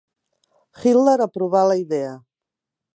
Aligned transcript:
Hitler 0.79 1.19
aprovà 1.27 1.63
la 1.73 1.79
idea. 1.85 2.19